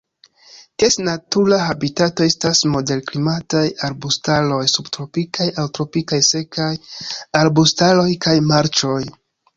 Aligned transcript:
Ties 0.83 0.95
natura 1.07 1.57
habitato 1.65 2.25
estas 2.29 2.61
moderklimataj 2.75 3.63
arbustaroj, 3.89 4.59
subtropikaj 4.77 5.47
aŭ 5.65 5.69
tropikaj 5.79 6.23
sekaj 6.33 6.71
arbustaroj 7.43 8.09
kaj 8.27 8.39
marĉoj. 8.55 9.01